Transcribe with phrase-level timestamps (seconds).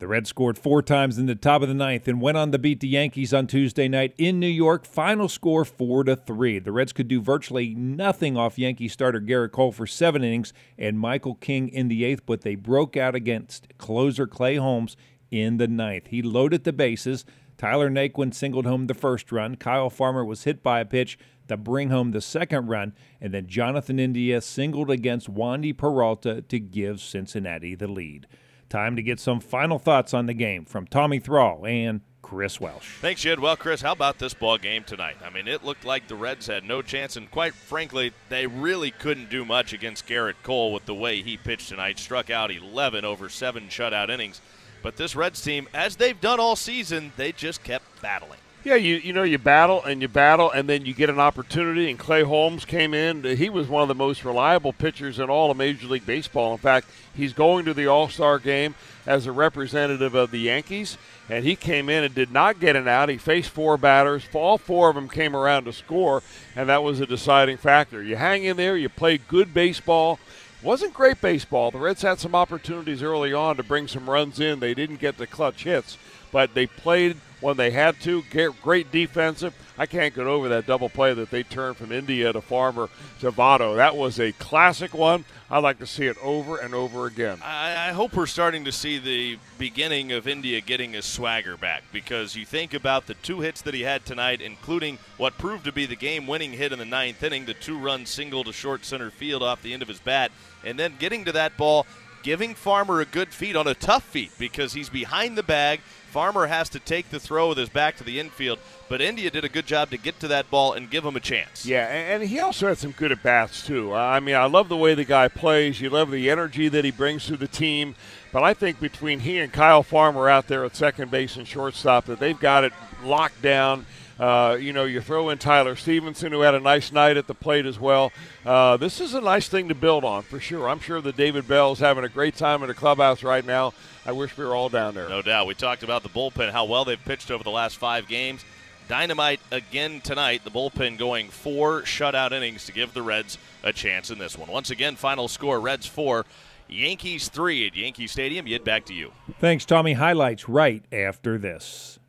[0.00, 2.58] The Reds scored four times in the top of the ninth and went on to
[2.58, 4.86] beat the Yankees on Tuesday night in New York.
[4.86, 6.58] Final score four to three.
[6.58, 10.98] The Reds could do virtually nothing off Yankee starter Gerrit Cole for seven innings and
[10.98, 14.96] Michael King in the eighth, but they broke out against closer Clay Holmes
[15.30, 16.06] in the ninth.
[16.06, 17.26] He loaded the bases.
[17.58, 19.56] Tyler Naquin singled home the first run.
[19.56, 23.46] Kyle Farmer was hit by a pitch to bring home the second run, and then
[23.46, 28.26] Jonathan India singled against Wandy Peralta to give Cincinnati the lead.
[28.70, 32.98] Time to get some final thoughts on the game from Tommy Thrall and Chris Welsh.
[33.00, 33.40] Thanks, Jed.
[33.40, 35.16] Well, Chris, how about this ball game tonight?
[35.24, 38.92] I mean, it looked like the Reds had no chance, and quite frankly, they really
[38.92, 41.98] couldn't do much against Gerrit Cole with the way he pitched tonight.
[41.98, 44.40] Struck out 11 over seven shutout innings.
[44.84, 48.38] But this Reds team, as they've done all season, they just kept battling.
[48.62, 51.88] Yeah, you you know you battle and you battle and then you get an opportunity.
[51.88, 53.24] And Clay Holmes came in.
[53.24, 56.52] He was one of the most reliable pitchers in all of Major League Baseball.
[56.52, 58.74] In fact, he's going to the All Star game
[59.06, 60.98] as a representative of the Yankees,
[61.30, 63.08] and he came in and did not get an out.
[63.08, 64.24] He faced four batters.
[64.34, 66.22] All four of them came around to score,
[66.54, 68.02] and that was a deciding factor.
[68.02, 68.76] You hang in there.
[68.76, 70.18] You play good baseball.
[70.62, 71.70] Wasn't great baseball.
[71.70, 74.60] The Reds had some opportunities early on to bring some runs in.
[74.60, 75.96] They didn't get the clutch hits,
[76.30, 78.22] but they played when they had to.
[78.62, 79.54] Great defensive.
[79.78, 82.88] I can't get over that double play that they turned from India to Farmer
[83.20, 83.76] to Votto.
[83.76, 85.24] That was a classic one.
[85.50, 87.40] I'd like to see it over and over again.
[87.42, 91.82] I, I, hope we're starting to see the beginning of India getting his swagger back
[91.92, 95.72] because you think about the two hits that he had tonight, including what proved to
[95.72, 98.84] be the game winning hit in the ninth inning, the two run single to short
[98.84, 100.30] center field off the end of his bat,
[100.64, 101.84] and then getting to that ball,
[102.22, 105.80] giving Farmer a good feed on a tough feed because he's behind the bag.
[106.10, 109.44] Farmer has to take the throw with his back to the infield, but India did
[109.44, 111.64] a good job to get to that ball and give him a chance.
[111.64, 113.94] Yeah, and he also had some good at bats too.
[113.94, 115.80] I mean, I love the way the guy plays.
[115.80, 117.94] You love the energy that he brings to the team.
[118.32, 122.06] But I think between he and Kyle Farmer out there at second base and shortstop,
[122.06, 122.72] that they've got it
[123.04, 123.86] locked down.
[124.20, 127.34] Uh, you know, you throw in Tyler Stephenson, who had a nice night at the
[127.34, 128.12] plate as well.
[128.44, 130.68] Uh, this is a nice thing to build on for sure.
[130.68, 133.72] I'm sure that David Bell is having a great time in the clubhouse right now.
[134.04, 135.08] I wish we were all down there.
[135.08, 135.46] No doubt.
[135.46, 138.44] We talked about the bullpen, how well they've pitched over the last five games.
[138.88, 140.42] Dynamite again tonight.
[140.44, 144.50] The bullpen going four shutout innings to give the Reds a chance in this one.
[144.50, 146.26] Once again, final score Reds four,
[146.68, 148.48] Yankees three at Yankee Stadium.
[148.48, 149.12] Yet back to you.
[149.38, 149.92] Thanks, Tommy.
[149.92, 151.99] Highlights right after this.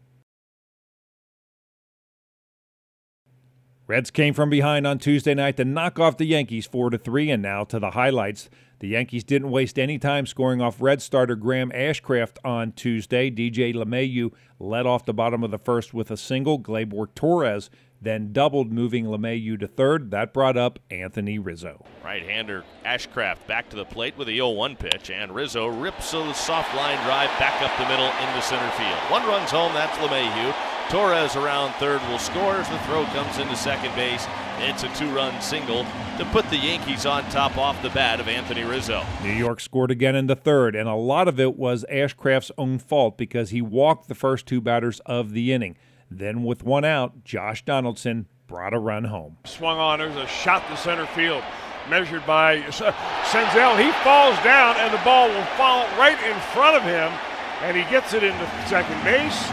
[3.91, 7.29] Reds came from behind on Tuesday night to knock off the Yankees 4 to 3
[7.29, 8.49] and now to the highlights.
[8.79, 13.29] The Yankees didn't waste any time scoring off Red starter Graham Ashcraft on Tuesday.
[13.29, 16.57] DJ LeMahieu led off the bottom of the first with a single.
[16.57, 17.69] Gleyber Torres
[18.01, 20.09] then doubled, moving LeMahieu to third.
[20.11, 21.83] That brought up Anthony Rizzo.
[22.01, 26.73] Right-hander Ashcraft back to the plate with a 0-1 pitch, and Rizzo rips a soft
[26.75, 29.11] line drive back up the middle into center field.
[29.11, 30.70] One runs home, that's LeMahieu.
[30.91, 34.27] Torres around third will score as the throw comes into second base.
[34.57, 35.85] It's a two-run single
[36.17, 39.05] to put the Yankees on top off the bat of Anthony Rizzo.
[39.23, 42.77] New York scored again in the third, and a lot of it was Ashcraft's own
[42.77, 45.77] fault because he walked the first two batters of the inning.
[46.09, 49.37] Then, with one out, Josh Donaldson brought a run home.
[49.45, 49.99] Swung on.
[49.99, 51.41] There's a shot to center field.
[51.89, 53.81] Measured by Senzel.
[53.81, 57.13] He falls down, and the ball will fall right in front of him,
[57.61, 59.49] and he gets it into second base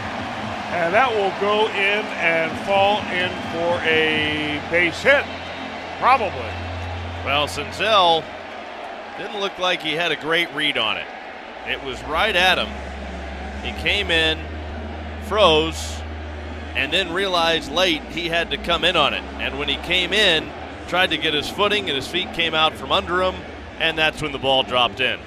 [0.71, 5.25] and that will go in and fall in for a base hit,
[5.99, 6.29] probably.
[7.25, 8.23] Well, Senzel
[9.17, 11.07] didn't look like he had a great read on it.
[11.67, 12.69] It was right at him.
[13.63, 14.39] He came in,
[15.23, 15.99] froze,
[16.75, 19.23] and then realized late he had to come in on it.
[19.39, 20.49] And when he came in,
[20.87, 23.35] tried to get his footing, and his feet came out from under him,
[23.79, 25.19] and that's when the ball dropped in.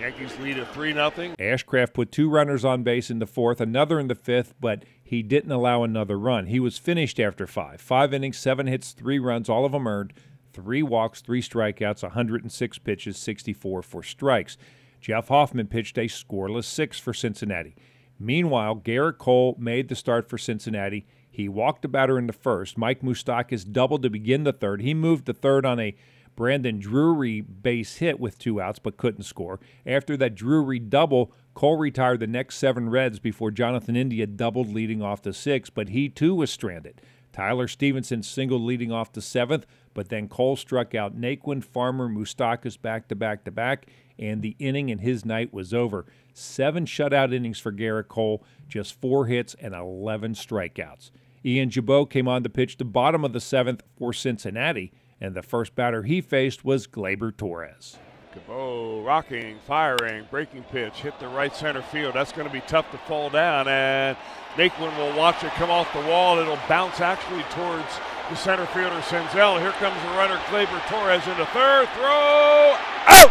[0.00, 1.10] Yankees lead at 3 0.
[1.10, 5.22] Ashcraft put two runners on base in the fourth, another in the fifth, but he
[5.22, 6.46] didn't allow another run.
[6.46, 7.80] He was finished after five.
[7.80, 10.12] Five innings, seven hits, three runs, all of them earned,
[10.52, 14.56] three walks, three strikeouts, 106 pitches, 64 for strikes.
[15.00, 17.74] Jeff Hoffman pitched a scoreless six for Cincinnati.
[18.20, 21.06] Meanwhile, Gerrit Cole made the start for Cincinnati.
[21.30, 22.76] He walked a batter in the first.
[22.76, 24.82] Mike Moustakas doubled to begin the third.
[24.82, 25.94] He moved the third on a
[26.38, 29.58] Brandon Drury base hit with two outs but couldn't score.
[29.84, 35.02] After that Drury double, Cole retired the next seven Reds before Jonathan India doubled leading
[35.02, 37.02] off the sixth, but he too was stranded.
[37.32, 42.80] Tyler Stephenson singled leading off the seventh, but then Cole struck out Naquin, Farmer, Moustakas
[42.80, 43.86] back to back to back,
[44.16, 46.06] and the inning and his night was over.
[46.32, 51.10] Seven shutout innings for Gerrit Cole, just four hits and 11 strikeouts.
[51.44, 55.42] Ian Gibaut came on to pitch the bottom of the seventh for Cincinnati and the
[55.42, 57.96] first batter he faced was Gleyber Torres.
[58.34, 62.14] DeVoe rocking, firing, breaking pitch, hit the right center field.
[62.14, 64.16] That's going to be tough to fall down, and
[64.56, 66.38] Naquin will watch it come off the wall.
[66.38, 67.88] It'll bounce actually towards
[68.28, 69.60] the center fielder Senzel.
[69.60, 71.88] Here comes the runner Gleyber Torres into third.
[71.94, 72.76] Throw
[73.06, 73.30] out!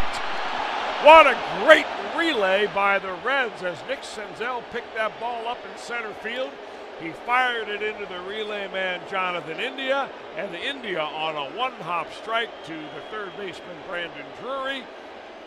[1.06, 1.86] What a great
[2.18, 6.50] relay by the Reds as Nick Senzel picked that ball up in center field.
[7.02, 12.12] He fired it into the relay man Jonathan India, and India on a one hop
[12.22, 14.84] strike to the third baseman Brandon Drury.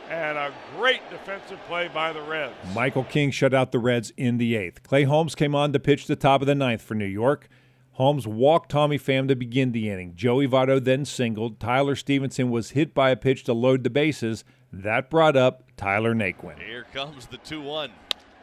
[0.09, 2.55] And a great defensive play by the Reds.
[2.75, 4.83] Michael King shut out the Reds in the eighth.
[4.83, 7.49] Clay Holmes came on to pitch the top of the ninth for New York.
[7.93, 10.15] Holmes walked Tommy Pham to begin the inning.
[10.17, 11.61] Joey Votto then singled.
[11.61, 14.43] Tyler Stephenson was hit by a pitch to load the bases.
[14.73, 16.59] That brought up Tyler Naquin.
[16.59, 17.91] Here comes the 2 1.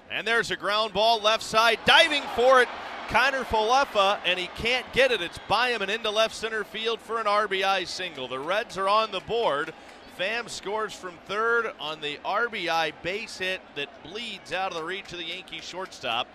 [0.09, 2.69] And there's a ground ball left side, diving for it.
[3.07, 5.21] Kiner Falefa, and he can't get it.
[5.21, 8.27] It's by him and into left center field for an RBI single.
[8.27, 9.74] The Reds are on the board.
[10.19, 15.13] Pham scores from third on the RBI base hit that bleeds out of the reach
[15.13, 16.27] of the Yankee shortstop.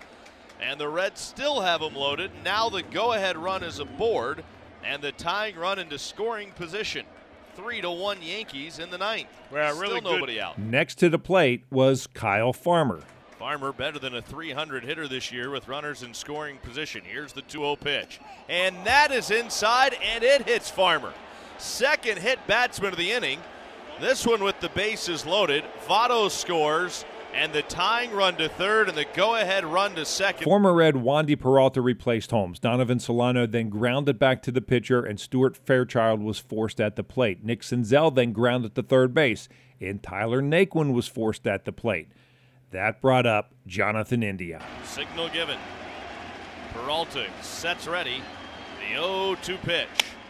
[0.62, 2.30] And the Reds still have him loaded.
[2.42, 4.42] Now the go ahead run is aboard,
[4.82, 7.04] and the tying run into scoring position.
[7.54, 9.28] Three to one Yankees in the ninth.
[9.50, 10.58] Well, really still nobody out.
[10.58, 13.02] Next to the plate was Kyle Farmer.
[13.42, 17.02] Farmer better than a 300 hitter this year with runners in scoring position.
[17.04, 18.20] Here's the 2 0 pitch.
[18.48, 21.12] And that is inside, and it hits Farmer.
[21.58, 23.40] Second hit batsman of the inning.
[24.00, 25.64] This one with the bases loaded.
[25.88, 27.04] Votto scores,
[27.34, 30.44] and the tying run to third and the go ahead run to second.
[30.44, 32.60] Former Red Wandy Peralta replaced Holmes.
[32.60, 37.02] Donovan Solano then grounded back to the pitcher, and Stuart Fairchild was forced at the
[37.02, 37.42] plate.
[37.42, 39.48] Nick Senzel then grounded to third base,
[39.80, 42.06] and Tyler Naquin was forced at the plate.
[42.72, 44.62] That brought up Jonathan India.
[44.84, 45.58] Signal given.
[46.72, 48.22] Peralta sets ready.
[48.80, 49.88] The 0 2 pitch.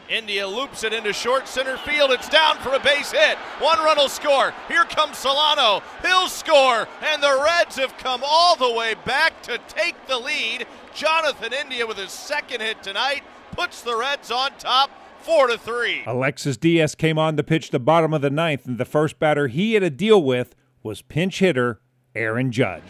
[0.09, 2.11] India loops it into short center field.
[2.11, 3.39] It's down for a base hit.
[3.61, 4.53] One run will score.
[4.67, 5.83] Here comes Solano.
[6.03, 6.89] He'll score.
[7.13, 10.67] And the Reds have come all the way back to take the lead.
[10.93, 13.23] Jonathan India with his second hit tonight
[13.53, 14.91] puts the Reds on top
[15.21, 16.03] four to three.
[16.07, 19.47] Alexis Diaz came on to pitch the bottom of the ninth, and the first batter
[19.47, 21.81] he had to deal with was pinch hitter
[22.15, 22.83] Aaron Judge.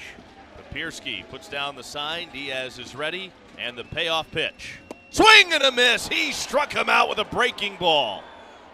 [0.56, 2.28] Papierski puts down the sign.
[2.32, 4.78] Diaz is ready, and the payoff pitch.
[5.10, 6.08] Swing and a miss.
[6.08, 8.24] He struck him out with a breaking ball.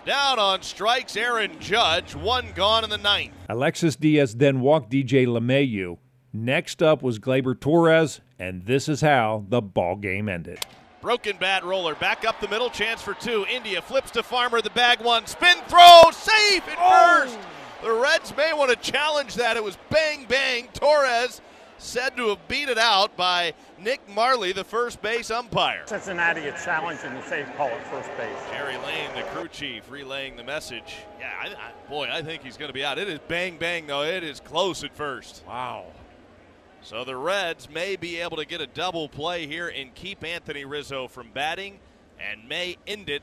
[0.07, 2.15] Down on strikes, Aaron Judge.
[2.15, 3.35] One gone in the ninth.
[3.49, 5.99] Alexis Diaz then walked DJ LeMahieu.
[6.33, 10.61] Next up was Gleyber Torres, and this is how the ball game ended.
[11.03, 13.45] Broken bat roller, back up the middle, chance for two.
[13.51, 17.27] India flips to Farmer, the bag one, spin throw, safe at oh.
[17.27, 17.39] first.
[17.83, 19.57] The Reds may want to challenge that.
[19.57, 20.69] It was bang bang.
[20.75, 21.41] Torres
[21.79, 25.85] said to have beat it out by Nick Marley, the first base umpire.
[25.87, 28.37] Cincinnati a challenge and the safe call at first base.
[28.51, 30.97] Jerry Layne, the crew chief, relaying the message.
[31.21, 32.99] Yeah, I, I, boy, I think he's going to be out.
[32.99, 34.03] It is bang bang though.
[34.03, 35.45] It is close at first.
[35.47, 35.87] Wow.
[36.83, 40.65] So the Reds may be able to get a double play here and keep Anthony
[40.65, 41.79] Rizzo from batting,
[42.19, 43.23] and may end it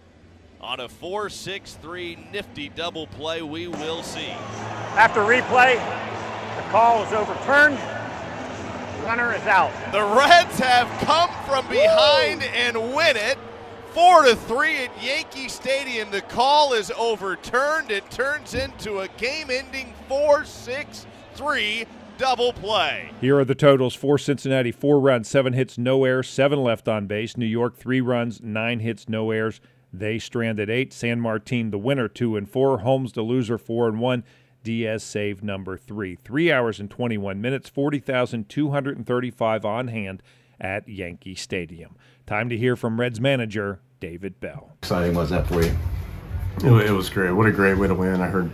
[0.61, 3.41] on a 4 6 3 nifty double play.
[3.41, 4.29] We will see.
[4.97, 5.75] After replay,
[6.55, 7.79] the call is overturned.
[9.03, 9.71] Runner is out.
[9.91, 12.47] The Reds have come from behind Woo!
[12.47, 13.37] and win it.
[13.93, 16.11] Four to three at Yankee Stadium.
[16.11, 17.91] The call is overturned.
[17.91, 21.85] It turns into a game-ending 4-6-3
[22.17, 23.11] double play.
[23.21, 27.07] Here are the totals for Cincinnati four runs, seven hits, no errors, seven left on
[27.07, 27.38] base.
[27.38, 29.62] New York, three runs, nine hits, no errors.
[29.99, 30.91] They stranded eight.
[30.91, 32.79] Sanmartin, the winner, two and four.
[32.79, 34.23] Holmes, the loser, four and one.
[34.63, 36.15] Diaz saved number three.
[36.15, 40.23] Three hours and 21 minutes, 40,235 on hand
[40.59, 41.95] at Yankee Stadium.
[42.25, 44.71] Time to hear from Reds manager David Bell.
[44.81, 45.77] Exciting was that for you?
[46.63, 47.31] It was great.
[47.31, 48.21] What a great way to win.
[48.21, 48.51] I heard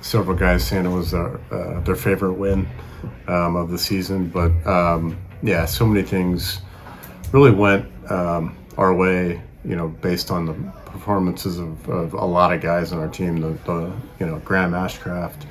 [0.00, 2.68] several guys saying it was uh, uh, their favorite win
[3.26, 4.28] um, of the season.
[4.28, 6.60] But um, yeah, so many things
[7.32, 10.54] really went um, our way you know, based on the
[10.90, 14.72] performances of, of a lot of guys on our team, the, the you know, Graham
[14.72, 15.44] Ashcraft,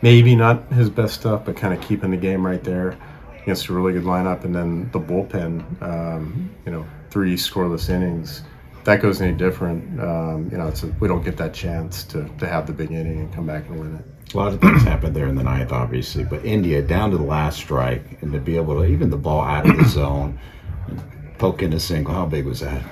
[0.00, 2.96] maybe not his best stuff, but kind of keeping the game right there
[3.42, 4.44] against a really good lineup.
[4.44, 8.42] And then the bullpen, um, you know, three scoreless innings.
[8.78, 12.04] If that goes any different, um, you know, it's a, we don't get that chance
[12.04, 14.34] to, to have the big inning and come back and win it.
[14.34, 17.24] A lot of things happened there in the ninth, obviously, but India down to the
[17.24, 20.38] last strike and to be able to even the ball out of the zone,
[21.38, 22.14] poke in a single.
[22.14, 22.82] How big was that?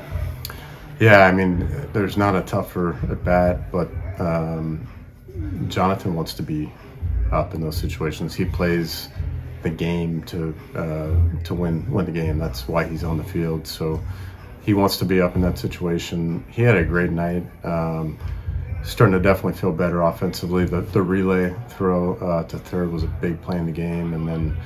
[0.98, 4.86] Yeah, I mean, there's not a tougher at bat, but um,
[5.68, 6.72] Jonathan wants to be
[7.32, 8.34] up in those situations.
[8.34, 9.08] He plays
[9.62, 12.38] the game to uh, to win win the game.
[12.38, 13.66] That's why he's on the field.
[13.66, 14.00] So
[14.62, 16.44] he wants to be up in that situation.
[16.50, 17.44] He had a great night.
[17.64, 18.18] Um,
[18.82, 20.64] starting to definitely feel better offensively.
[20.64, 24.26] The the relay throw uh, to third was a big play in the game, and
[24.26, 24.56] then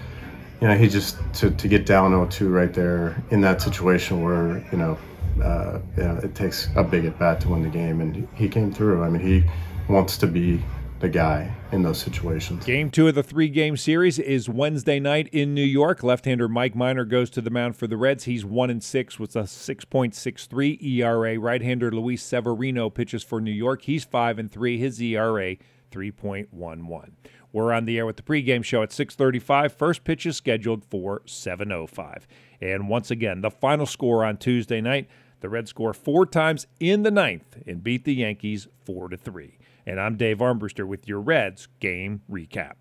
[0.60, 4.58] you know he just to, to get down 0-2 right there in that situation where
[4.70, 4.98] you know,
[5.42, 8.72] uh, know it takes a big at bat to win the game, and he came
[8.72, 9.02] through.
[9.02, 9.44] I mean he
[9.88, 10.62] wants to be
[11.00, 12.64] the guy in those situations.
[12.64, 16.02] Game two of the three game series is Wednesday night in New York.
[16.02, 18.24] Left hander Mike Minor goes to the mound for the Reds.
[18.24, 21.38] He's 1 and 6 with a 6.63 ERA.
[21.38, 23.82] Right hander Luis Severino pitches for New York.
[23.82, 24.78] He's 5 and 3.
[24.78, 25.56] His ERA
[25.90, 27.12] 3.11.
[27.52, 29.72] We're on the air with the pregame show at 6:35.
[29.72, 32.26] First pitch is scheduled for 7:05.
[32.60, 35.08] And once again, the final score on Tuesday night:
[35.40, 39.58] the Reds score four times in the ninth and beat the Yankees four to three.
[39.86, 42.74] And I'm Dave Armbruster with your Reds game recap.